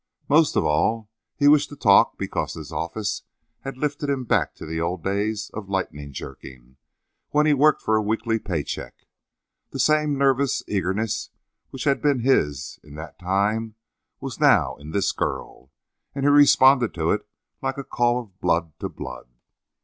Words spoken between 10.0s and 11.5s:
nervous eagerness